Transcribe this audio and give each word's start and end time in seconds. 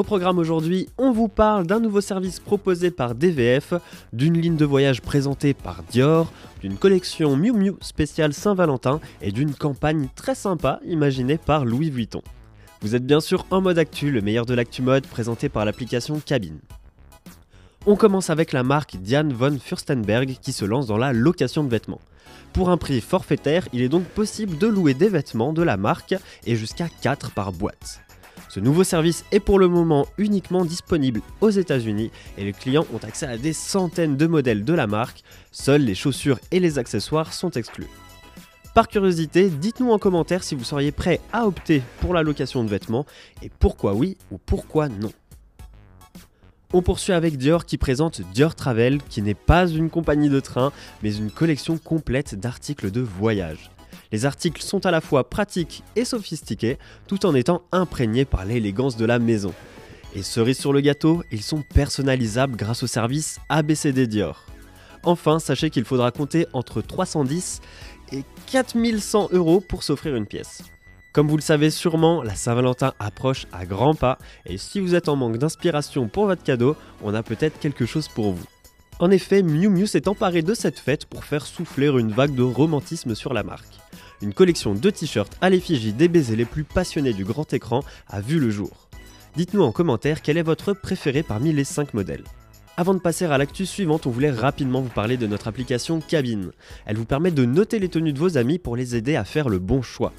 Au 0.00 0.02
programme 0.02 0.38
aujourd'hui, 0.38 0.88
on 0.96 1.12
vous 1.12 1.28
parle 1.28 1.66
d'un 1.66 1.78
nouveau 1.78 2.00
service 2.00 2.40
proposé 2.40 2.90
par 2.90 3.14
DVF, 3.14 3.74
d'une 4.14 4.40
ligne 4.40 4.56
de 4.56 4.64
voyage 4.64 5.02
présentée 5.02 5.52
par 5.52 5.82
Dior, 5.82 6.32
d'une 6.62 6.78
collection 6.78 7.36
Miu 7.36 7.52
Miu 7.52 7.74
spéciale 7.82 8.32
Saint-Valentin 8.32 8.98
et 9.20 9.30
d'une 9.30 9.54
campagne 9.54 10.08
très 10.16 10.34
sympa 10.34 10.80
imaginée 10.86 11.36
par 11.36 11.66
Louis 11.66 11.90
Vuitton. 11.90 12.22
Vous 12.80 12.94
êtes 12.94 13.04
bien 13.04 13.20
sûr 13.20 13.44
en 13.50 13.60
mode 13.60 13.76
actu, 13.76 14.10
le 14.10 14.22
meilleur 14.22 14.46
de 14.46 14.54
l'actu 14.54 14.80
mode 14.80 15.06
présenté 15.06 15.50
par 15.50 15.66
l'application 15.66 16.18
Cabine. 16.18 16.60
On 17.84 17.94
commence 17.94 18.30
avec 18.30 18.54
la 18.54 18.62
marque 18.62 18.96
Diane 18.96 19.34
von 19.34 19.58
Furstenberg 19.58 20.38
qui 20.40 20.52
se 20.52 20.64
lance 20.64 20.86
dans 20.86 20.96
la 20.96 21.12
location 21.12 21.62
de 21.62 21.68
vêtements. 21.68 22.00
Pour 22.54 22.70
un 22.70 22.78
prix 22.78 23.02
forfaitaire, 23.02 23.68
il 23.74 23.82
est 23.82 23.90
donc 23.90 24.04
possible 24.04 24.56
de 24.56 24.66
louer 24.66 24.94
des 24.94 25.10
vêtements 25.10 25.52
de 25.52 25.62
la 25.62 25.76
marque 25.76 26.14
et 26.46 26.56
jusqu'à 26.56 26.88
4 27.02 27.32
par 27.32 27.52
boîte. 27.52 28.00
Ce 28.48 28.60
nouveau 28.60 28.84
service 28.84 29.24
est 29.32 29.40
pour 29.40 29.58
le 29.58 29.68
moment 29.68 30.06
uniquement 30.18 30.64
disponible 30.64 31.20
aux 31.40 31.50
États-Unis 31.50 32.10
et 32.38 32.44
les 32.44 32.52
clients 32.52 32.86
ont 32.92 33.04
accès 33.04 33.26
à 33.26 33.36
des 33.36 33.52
centaines 33.52 34.16
de 34.16 34.26
modèles 34.26 34.64
de 34.64 34.74
la 34.74 34.86
marque, 34.86 35.22
seuls 35.52 35.82
les 35.82 35.94
chaussures 35.94 36.38
et 36.50 36.60
les 36.60 36.78
accessoires 36.78 37.32
sont 37.32 37.50
exclus. 37.50 37.88
Par 38.74 38.88
curiosité, 38.88 39.50
dites-nous 39.50 39.90
en 39.90 39.98
commentaire 39.98 40.44
si 40.44 40.54
vous 40.54 40.64
seriez 40.64 40.92
prêt 40.92 41.20
à 41.32 41.46
opter 41.46 41.82
pour 42.00 42.14
la 42.14 42.22
location 42.22 42.62
de 42.62 42.68
vêtements 42.68 43.06
et 43.42 43.50
pourquoi 43.58 43.94
oui 43.94 44.16
ou 44.30 44.38
pourquoi 44.38 44.88
non. 44.88 45.12
On 46.72 46.82
poursuit 46.82 47.12
avec 47.12 47.36
Dior 47.36 47.66
qui 47.66 47.78
présente 47.78 48.20
Dior 48.32 48.54
Travel, 48.54 49.02
qui 49.02 49.22
n'est 49.22 49.34
pas 49.34 49.66
une 49.66 49.90
compagnie 49.90 50.28
de 50.28 50.38
train, 50.38 50.72
mais 51.02 51.16
une 51.16 51.32
collection 51.32 51.78
complète 51.78 52.36
d'articles 52.36 52.92
de 52.92 53.00
voyage. 53.00 53.72
Les 54.12 54.26
articles 54.26 54.62
sont 54.62 54.86
à 54.86 54.90
la 54.90 55.00
fois 55.00 55.30
pratiques 55.30 55.84
et 55.94 56.04
sophistiqués, 56.04 56.78
tout 57.06 57.26
en 57.26 57.34
étant 57.34 57.62
imprégnés 57.70 58.24
par 58.24 58.44
l'élégance 58.44 58.96
de 58.96 59.04
la 59.04 59.18
maison. 59.18 59.54
Et 60.14 60.22
cerise 60.22 60.58
sur 60.58 60.72
le 60.72 60.80
gâteau, 60.80 61.22
ils 61.30 61.42
sont 61.42 61.62
personnalisables 61.62 62.56
grâce 62.56 62.82
au 62.82 62.88
service 62.88 63.38
ABCD 63.48 64.08
Dior. 64.08 64.44
Enfin, 65.04 65.38
sachez 65.38 65.70
qu'il 65.70 65.84
faudra 65.84 66.10
compter 66.10 66.46
entre 66.52 66.82
310 66.82 67.60
et 68.12 68.24
4100 68.50 69.28
euros 69.32 69.60
pour 69.60 69.84
s'offrir 69.84 70.16
une 70.16 70.26
pièce. 70.26 70.62
Comme 71.12 71.28
vous 71.28 71.36
le 71.36 71.42
savez 71.42 71.70
sûrement, 71.70 72.22
la 72.22 72.34
Saint-Valentin 72.34 72.92
approche 72.98 73.46
à 73.52 73.64
grands 73.64 73.94
pas 73.94 74.18
et 74.46 74.58
si 74.58 74.80
vous 74.80 74.94
êtes 74.94 75.08
en 75.08 75.16
manque 75.16 75.38
d'inspiration 75.38 76.08
pour 76.08 76.26
votre 76.26 76.42
cadeau, 76.42 76.76
on 77.02 77.14
a 77.14 77.22
peut-être 77.22 77.58
quelque 77.58 77.86
chose 77.86 78.08
pour 78.08 78.32
vous. 78.32 78.46
En 78.98 79.10
effet, 79.10 79.42
Miu 79.42 79.68
Miu 79.68 79.86
s'est 79.86 80.08
emparé 80.08 80.42
de 80.42 80.54
cette 80.54 80.78
fête 80.78 81.06
pour 81.06 81.24
faire 81.24 81.46
souffler 81.46 81.86
une 81.86 82.12
vague 82.12 82.34
de 82.34 82.42
romantisme 82.42 83.14
sur 83.14 83.32
la 83.32 83.42
marque 83.42 83.80
une 84.22 84.34
collection 84.34 84.74
de 84.74 84.90
t-shirts 84.90 85.36
à 85.40 85.50
l'effigie 85.50 85.92
des 85.92 86.08
baisers 86.08 86.36
les 86.36 86.44
plus 86.44 86.64
passionnés 86.64 87.12
du 87.12 87.24
grand 87.24 87.52
écran 87.52 87.82
a 88.08 88.20
vu 88.20 88.38
le 88.38 88.50
jour. 88.50 88.88
Dites-nous 89.36 89.62
en 89.62 89.72
commentaire 89.72 90.22
quel 90.22 90.38
est 90.38 90.42
votre 90.42 90.72
préféré 90.72 91.22
parmi 91.22 91.52
les 91.52 91.64
5 91.64 91.94
modèles. 91.94 92.24
Avant 92.76 92.94
de 92.94 92.98
passer 92.98 93.26
à 93.26 93.36
l'actu 93.36 93.66
suivante, 93.66 94.06
on 94.06 94.10
voulait 94.10 94.30
rapidement 94.30 94.80
vous 94.80 94.88
parler 94.88 95.16
de 95.16 95.26
notre 95.26 95.48
application 95.48 96.00
Cabine. 96.00 96.52
Elle 96.86 96.96
vous 96.96 97.04
permet 97.04 97.30
de 97.30 97.44
noter 97.44 97.78
les 97.78 97.88
tenues 97.88 98.12
de 98.12 98.18
vos 98.18 98.38
amis 98.38 98.58
pour 98.58 98.76
les 98.76 98.96
aider 98.96 99.16
à 99.16 99.24
faire 99.24 99.48
le 99.48 99.58
bon 99.58 99.82
choix. 99.82 100.12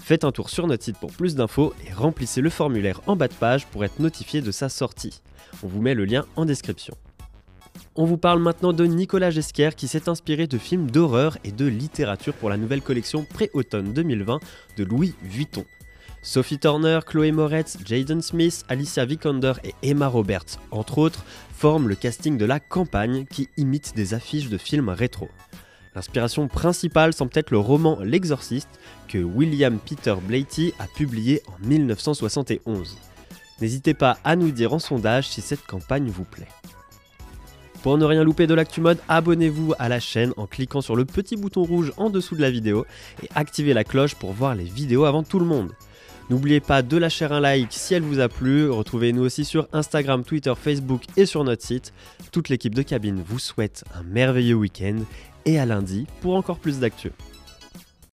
Faites 0.00 0.24
un 0.24 0.32
tour 0.32 0.50
sur 0.50 0.66
notre 0.66 0.84
site 0.84 0.98
pour 0.98 1.12
plus 1.12 1.34
d'infos 1.34 1.74
et 1.86 1.92
remplissez 1.92 2.40
le 2.40 2.50
formulaire 2.50 3.00
en 3.06 3.16
bas 3.16 3.28
de 3.28 3.34
page 3.34 3.66
pour 3.66 3.84
être 3.84 4.00
notifié 4.00 4.40
de 4.40 4.50
sa 4.50 4.68
sortie. 4.68 5.20
On 5.62 5.68
vous 5.68 5.80
met 5.80 5.94
le 5.94 6.04
lien 6.04 6.24
en 6.36 6.44
description. 6.44 6.96
On 7.96 8.04
vous 8.04 8.16
parle 8.16 8.40
maintenant 8.40 8.72
de 8.72 8.84
Nicolas 8.86 9.30
Gesquer 9.30 9.70
qui 9.76 9.88
s'est 9.88 10.08
inspiré 10.08 10.46
de 10.46 10.58
films 10.58 10.90
d'horreur 10.90 11.38
et 11.44 11.52
de 11.52 11.66
littérature 11.66 12.34
pour 12.34 12.50
la 12.50 12.56
nouvelle 12.56 12.82
collection 12.82 13.24
pré-automne 13.24 13.92
2020 13.92 14.40
de 14.76 14.84
Louis 14.84 15.14
Vuitton. 15.22 15.64
Sophie 16.22 16.58
Turner, 16.58 17.00
Chloé 17.06 17.32
Moretz, 17.32 17.78
Jaden 17.84 18.22
Smith, 18.22 18.64
Alicia 18.68 19.04
Vikander 19.04 19.54
et 19.64 19.74
Emma 19.82 20.08
Roberts, 20.08 20.58
entre 20.70 20.98
autres, 20.98 21.24
forment 21.52 21.88
le 21.88 21.94
casting 21.94 22.36
de 22.36 22.44
la 22.44 22.60
campagne 22.60 23.24
qui 23.24 23.48
imite 23.56 23.94
des 23.96 24.14
affiches 24.14 24.48
de 24.48 24.58
films 24.58 24.88
rétro. 24.88 25.28
L'inspiration 25.94 26.46
principale 26.46 27.12
semble 27.12 27.32
être 27.34 27.50
le 27.50 27.58
roman 27.58 27.98
L'Exorciste 28.00 28.68
que 29.08 29.18
William 29.18 29.78
Peter 29.78 30.14
Blatty 30.20 30.72
a 30.78 30.86
publié 30.86 31.42
en 31.46 31.66
1971. 31.66 32.96
N'hésitez 33.60 33.94
pas 33.94 34.18
à 34.22 34.36
nous 34.36 34.50
dire 34.50 34.72
en 34.72 34.78
sondage 34.78 35.28
si 35.28 35.40
cette 35.40 35.66
campagne 35.66 36.08
vous 36.08 36.24
plaît. 36.24 36.48
Pour 37.82 37.96
ne 37.96 38.04
rien 38.04 38.24
louper 38.24 38.46
de 38.46 38.54
l'actu 38.54 38.80
mode, 38.80 38.98
abonnez-vous 39.08 39.72
à 39.78 39.88
la 39.88 40.00
chaîne 40.00 40.32
en 40.36 40.46
cliquant 40.46 40.80
sur 40.80 40.96
le 40.96 41.04
petit 41.04 41.36
bouton 41.36 41.62
rouge 41.62 41.92
en 41.96 42.10
dessous 42.10 42.34
de 42.34 42.40
la 42.40 42.50
vidéo 42.50 42.84
et 43.22 43.28
activez 43.34 43.72
la 43.72 43.84
cloche 43.84 44.14
pour 44.14 44.32
voir 44.32 44.54
les 44.54 44.64
vidéos 44.64 45.04
avant 45.04 45.22
tout 45.22 45.38
le 45.38 45.46
monde. 45.46 45.72
N'oubliez 46.28 46.60
pas 46.60 46.82
de 46.82 46.96
lâcher 46.96 47.24
un 47.26 47.40
like 47.40 47.72
si 47.72 47.94
elle 47.94 48.02
vous 48.02 48.20
a 48.20 48.28
plu. 48.28 48.68
Retrouvez-nous 48.68 49.22
aussi 49.22 49.44
sur 49.44 49.66
Instagram, 49.72 50.24
Twitter, 50.24 50.52
Facebook 50.60 51.02
et 51.16 51.24
sur 51.24 51.44
notre 51.44 51.64
site. 51.64 51.94
Toute 52.32 52.48
l'équipe 52.48 52.74
de 52.74 52.82
cabine 52.82 53.22
vous 53.26 53.38
souhaite 53.38 53.84
un 53.94 54.02
merveilleux 54.02 54.56
week-end 54.56 54.98
et 55.46 55.58
à 55.58 55.64
lundi 55.64 56.06
pour 56.20 56.34
encore 56.34 56.58
plus 56.58 56.80
d'actu. 56.80 57.12